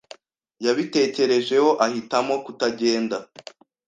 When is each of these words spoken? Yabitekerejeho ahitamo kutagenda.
Yabitekerejeho 0.65 1.69
ahitamo 1.85 2.35
kutagenda. 2.45 3.17